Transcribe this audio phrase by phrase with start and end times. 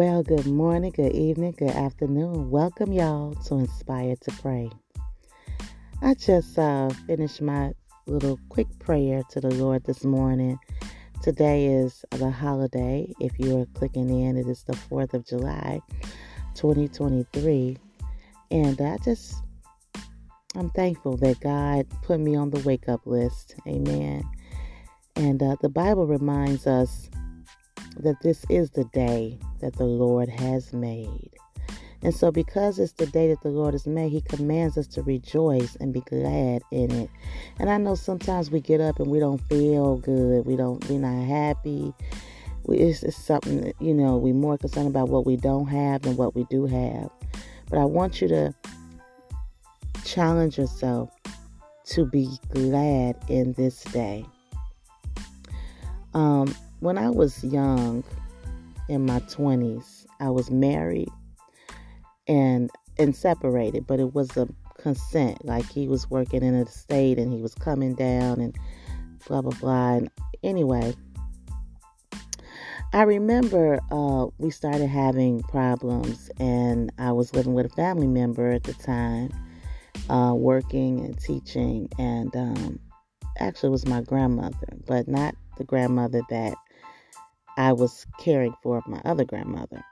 [0.00, 2.48] Well, good morning, good evening, good afternoon.
[2.48, 4.70] Welcome, y'all, to Inspired to Pray.
[6.00, 7.74] I just uh, finished my
[8.06, 10.58] little quick prayer to the Lord this morning.
[11.22, 13.12] Today is the holiday.
[13.20, 15.82] If you are clicking in, it is the 4th of July,
[16.54, 17.76] 2023.
[18.50, 19.34] And I just,
[20.56, 23.54] I'm thankful that God put me on the wake up list.
[23.68, 24.24] Amen.
[25.16, 27.10] And uh, the Bible reminds us
[27.98, 31.30] that this is the day that the Lord has made.
[32.02, 35.02] And so, because it's the day that the Lord has made, He commands us to
[35.02, 37.10] rejoice and be glad in it.
[37.58, 40.46] And I know sometimes we get up and we don't feel good.
[40.46, 40.82] We don't.
[40.88, 41.92] We're not happy.
[42.64, 44.16] We, it's, it's something that, you know.
[44.16, 47.10] We're more concerned about what we don't have than what we do have.
[47.68, 48.54] But I want you to
[50.04, 51.10] challenge yourself
[51.90, 54.24] to be glad in this day.
[56.14, 58.04] Um, when I was young,
[58.90, 61.08] in my 20s, I was married
[62.26, 65.44] and and separated, but it was a consent.
[65.44, 68.56] Like he was working in a state and he was coming down and
[69.28, 69.94] blah blah blah.
[69.94, 70.10] And
[70.42, 70.94] anyway,
[72.92, 78.50] I remember uh, we started having problems, and I was living with a family member
[78.50, 79.30] at the time,
[80.08, 82.80] uh, working and teaching, and um,
[83.38, 86.54] actually it was my grandmother, but not the grandmother that
[87.60, 89.84] I was caring for my other grandmother.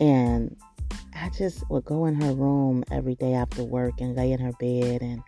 [0.00, 0.56] And
[1.14, 4.50] I just would go in her room every day after work and lay in her
[4.58, 5.22] bed and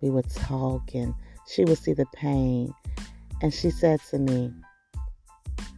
[0.00, 1.14] we would talk and
[1.46, 2.74] she would see the pain.
[3.40, 4.52] And she said to me,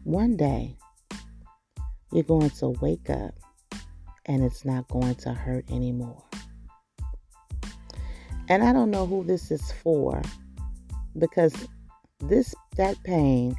[0.05, 0.75] One day
[2.11, 3.35] you're going to wake up
[4.25, 6.25] and it's not going to hurt anymore.
[8.48, 10.23] And I don't know who this is for
[11.19, 11.53] because
[12.20, 13.55] this that pain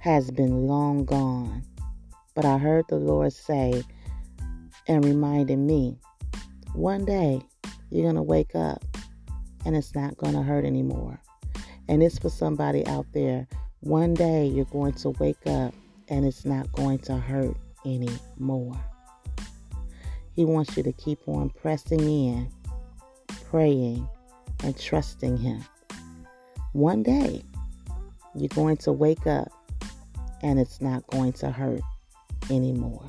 [0.00, 1.62] has been long gone.
[2.34, 3.82] But I heard the Lord say
[4.86, 5.98] and reminded me
[6.74, 7.40] one day
[7.90, 8.84] you're going to wake up
[9.64, 11.20] and it's not going to hurt anymore.
[11.88, 13.46] And it's for somebody out there.
[13.80, 15.74] One day you're going to wake up
[16.08, 18.76] and it's not going to hurt anymore.
[20.34, 22.50] He wants you to keep on pressing in,
[23.48, 24.08] praying,
[24.64, 25.64] and trusting Him.
[26.72, 27.44] One day
[28.34, 29.48] you're going to wake up
[30.44, 31.80] and it's not going to hurt
[32.50, 33.04] anymore.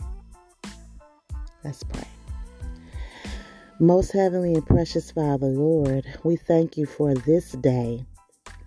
[1.64, 2.08] Let's pray.
[3.80, 8.06] Most heavenly and precious Father, Lord, we thank you for this day,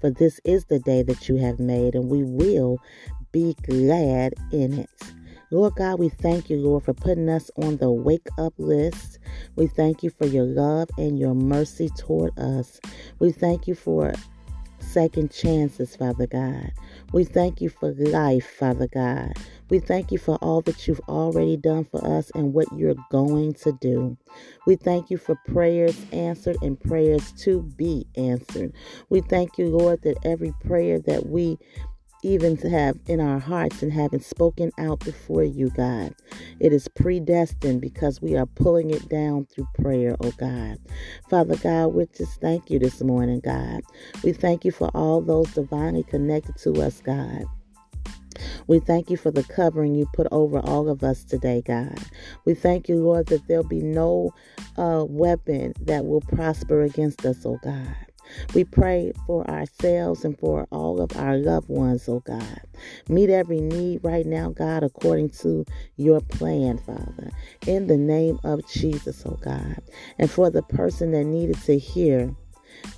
[0.02, 2.78] for this is the day that you have made, and we will
[3.32, 4.90] be glad in it.
[5.50, 9.18] Lord God, we thank you, Lord, for putting us on the wake up list.
[9.56, 12.78] We thank you for your love and your mercy toward us.
[13.18, 14.12] We thank you for
[14.80, 16.72] second chances, Father God.
[17.12, 19.32] We thank you for life, Father God.
[19.70, 23.54] We thank you for all that you've already done for us and what you're going
[23.54, 24.16] to do.
[24.66, 28.72] We thank you for prayers answered and prayers to be answered.
[29.10, 31.58] We thank you, Lord, that every prayer that we
[32.22, 36.14] even to have in our hearts and having spoken out before you, God.
[36.60, 40.78] It is predestined because we are pulling it down through prayer, oh God.
[41.28, 43.82] Father God, we just thank you this morning, God.
[44.24, 47.44] We thank you for all those divinely connected to us, God.
[48.66, 51.98] We thank you for the covering you put over all of us today, God.
[52.44, 54.34] We thank you, Lord, that there'll be no
[54.76, 58.07] uh, weapon that will prosper against us, oh God.
[58.54, 62.60] We pray for ourselves and for all of our loved ones, oh God.
[63.08, 65.64] Meet every need right now, God, according to
[65.96, 67.30] your plan, Father.
[67.66, 69.82] In the name of Jesus, oh God.
[70.18, 72.34] And for the person that needed to hear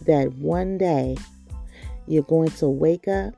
[0.07, 1.17] that one day
[2.07, 3.35] you're going to wake up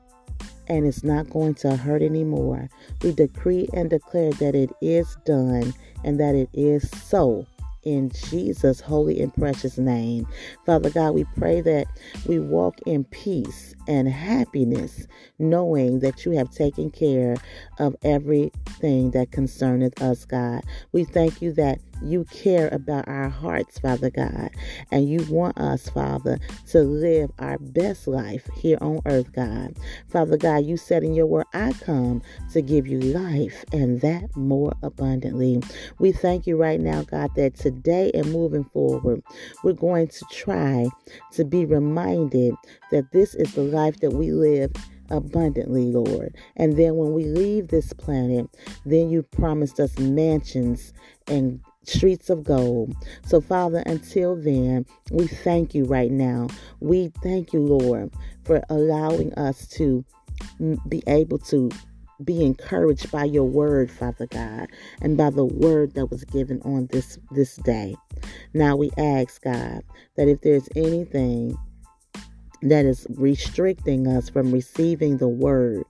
[0.67, 2.69] and it's not going to hurt anymore.
[3.01, 5.73] We decree and declare that it is done
[6.03, 7.45] and that it is so
[7.83, 10.27] in Jesus' holy and precious name.
[10.65, 11.87] Father God, we pray that
[12.27, 15.07] we walk in peace and happiness,
[15.39, 17.35] knowing that you have taken care
[17.79, 20.63] of everything that concerneth us, God.
[20.91, 24.49] We thank you that you care about our hearts, Father God,
[24.91, 29.77] and you want us, Father, to live our best life here on earth, God.
[30.09, 32.21] Father God, you said in your word, I come
[32.51, 35.61] to give you life and that more abundantly.
[35.99, 39.23] We thank you right now, God, that today and moving forward,
[39.63, 40.87] we're going to try
[41.31, 42.55] to be reminded
[42.91, 44.71] that this is the life that we live
[45.09, 46.35] abundantly, Lord.
[46.55, 48.47] And then when we leave this planet,
[48.85, 50.93] then you promised us mansions
[51.27, 52.95] and streets of gold.
[53.25, 56.47] So, Father, until then, we thank you right now.
[56.79, 58.13] We thank you, Lord,
[58.43, 60.03] for allowing us to
[60.87, 61.69] be able to
[62.23, 64.67] be encouraged by your word, Father God,
[65.01, 67.95] and by the word that was given on this this day.
[68.53, 69.83] Now we ask, God,
[70.15, 71.57] that if there's anything
[72.61, 75.83] that is restricting us from receiving the word,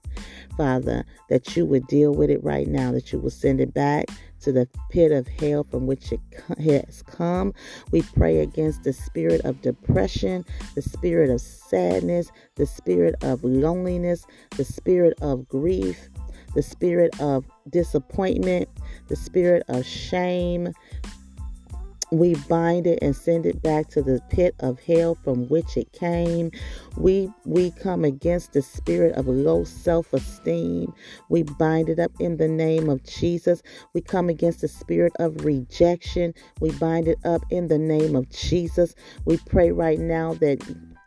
[0.56, 4.06] Father, that you would deal with it right now, that you will send it back
[4.44, 6.20] to the pit of hell from which it
[6.58, 7.54] has come.
[7.90, 10.44] We pray against the spirit of depression,
[10.74, 14.26] the spirit of sadness, the spirit of loneliness,
[14.56, 16.10] the spirit of grief,
[16.54, 18.68] the spirit of disappointment,
[19.08, 20.74] the spirit of shame,
[22.18, 25.92] we bind it and send it back to the pit of hell from which it
[25.92, 26.50] came.
[26.96, 30.92] We we come against the spirit of low self-esteem.
[31.28, 33.62] We bind it up in the name of Jesus.
[33.94, 36.34] We come against the spirit of rejection.
[36.60, 38.94] We bind it up in the name of Jesus.
[39.24, 40.60] We pray right now that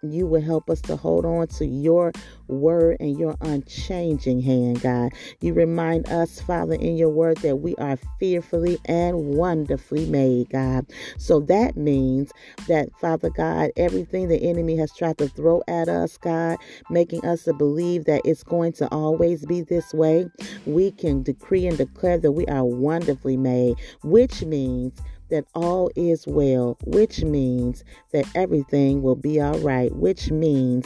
[0.04, 2.12] you will help us to hold on to your
[2.48, 5.12] word and your unchanging hand, God.
[5.42, 10.86] You remind us, Father, in your word that we are fearfully and wonderfully made, God.
[11.18, 12.32] So that means
[12.68, 16.58] that, Father God, everything the enemy has tried to throw at us, God,
[16.90, 20.30] making us to believe that it's going to always be this way,
[20.66, 24.94] we can decree and declare that we are wonderfully made, which means
[25.30, 27.84] that all is well, which means
[28.14, 30.86] that everything will be all right, which means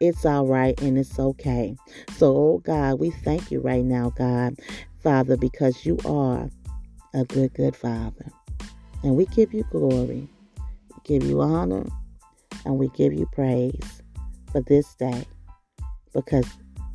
[0.00, 1.76] it's all right and it's okay.
[2.16, 4.54] So, oh God, we thank you right now, God,
[5.02, 6.48] Father, because you are
[7.14, 8.26] a good, good Father.
[9.02, 10.28] And we give you glory,
[10.58, 11.86] we give you honor,
[12.64, 14.02] and we give you praise
[14.52, 15.24] for this day
[16.12, 16.46] because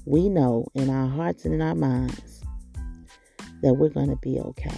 [0.06, 2.44] we know in our hearts and in our minds
[3.62, 4.78] that we're going to be okay.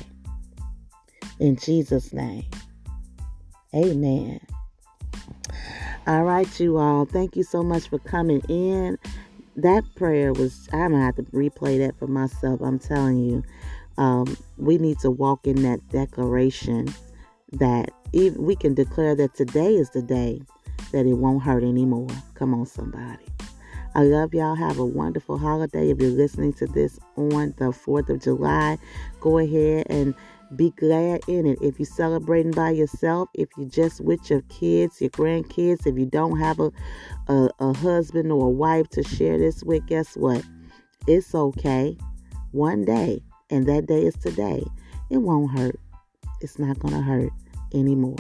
[1.40, 2.46] In Jesus' name.
[3.74, 4.40] Amen.
[6.08, 7.06] All right, you all.
[7.06, 8.98] Thank you so much for coming in.
[9.56, 12.62] That prayer was, I'm going to have to replay that for myself.
[12.62, 13.44] I'm telling you,
[13.98, 16.88] um, we need to walk in that declaration
[17.54, 20.42] that we can declare that today is the day
[20.92, 22.08] that it won't hurt anymore.
[22.36, 23.26] Come on, somebody.
[23.96, 24.56] I love y'all.
[24.56, 25.90] Have a wonderful holiday.
[25.90, 28.78] If you're listening to this on the 4th of July,
[29.20, 30.14] go ahead and
[30.56, 31.60] be glad in it.
[31.62, 36.06] If you're celebrating by yourself, if you're just with your kids, your grandkids, if you
[36.06, 36.72] don't have a,
[37.28, 40.44] a, a husband or a wife to share this with, guess what?
[41.08, 41.98] It's okay.
[42.52, 44.64] One day, and that day is today.
[45.10, 45.80] It won't hurt.
[46.42, 47.32] It's not going to hurt
[47.74, 48.16] anymore.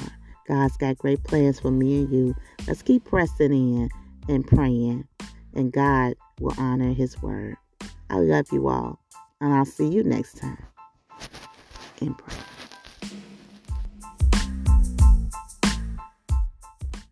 [0.47, 2.35] God's got great plans for me and you.
[2.67, 3.89] Let's keep pressing in
[4.27, 5.07] and praying,
[5.53, 7.55] and God will honor His word.
[8.09, 8.99] I love you all,
[9.41, 10.67] and I'll see you next time
[12.01, 12.56] in prayer.